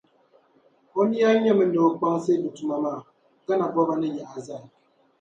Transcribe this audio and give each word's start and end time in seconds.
O 0.99 1.01
niya 1.09 1.29
nyɛmi 1.43 1.65
ni 1.67 1.77
o 1.87 1.87
kpaŋsi 1.97 2.31
bi 2.41 2.49
tuma 2.55 2.75
maa, 2.83 2.99
Ghana 3.45 3.65
boba 3.73 3.93
ni 3.97 4.07
yaɣa 4.17 4.37
zaa. 4.47 4.63